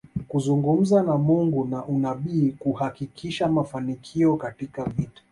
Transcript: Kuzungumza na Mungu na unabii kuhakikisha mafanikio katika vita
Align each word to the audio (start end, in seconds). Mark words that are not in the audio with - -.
Kuzungumza 0.27 1.03
na 1.03 1.17
Mungu 1.17 1.65
na 1.67 1.85
unabii 1.85 2.51
kuhakikisha 2.51 3.47
mafanikio 3.47 4.35
katika 4.35 4.83
vita 4.83 5.21